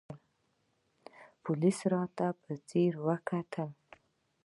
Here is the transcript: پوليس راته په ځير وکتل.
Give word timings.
پوليس 1.43 1.77
راته 1.93 2.27
په 2.41 2.51
ځير 2.67 2.93
وکتل. 3.07 3.69